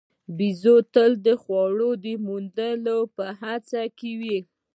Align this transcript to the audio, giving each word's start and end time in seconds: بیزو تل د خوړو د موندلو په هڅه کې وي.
بیزو 0.37 0.75
تل 0.93 1.11
د 1.25 1.27
خوړو 1.41 1.89
د 2.05 2.05
موندلو 2.25 2.99
په 3.15 3.25
هڅه 3.41 3.81
کې 3.97 4.11
وي. 4.19 4.39